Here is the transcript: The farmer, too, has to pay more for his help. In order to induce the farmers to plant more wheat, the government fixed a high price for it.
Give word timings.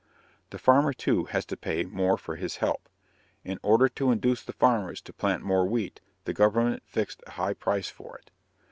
The 0.49 0.57
farmer, 0.57 0.93
too, 0.93 1.25
has 1.25 1.45
to 1.45 1.55
pay 1.55 1.83
more 1.83 2.17
for 2.17 2.35
his 2.35 2.55
help. 2.55 2.89
In 3.43 3.59
order 3.61 3.87
to 3.87 4.09
induce 4.09 4.41
the 4.41 4.51
farmers 4.51 4.99
to 5.01 5.13
plant 5.13 5.43
more 5.43 5.67
wheat, 5.67 6.01
the 6.25 6.33
government 6.33 6.81
fixed 6.87 7.21
a 7.27 7.37
high 7.37 7.53
price 7.53 7.91
for 7.91 8.17
it. 8.17 8.31